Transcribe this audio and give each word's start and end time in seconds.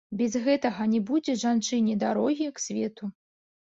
Без 0.19 0.37
гэтага 0.47 0.87
не 0.95 1.03
будзе 1.11 1.37
жанчыне 1.45 2.01
дарогі 2.09 2.53
к 2.57 2.67
свету. 2.69 3.17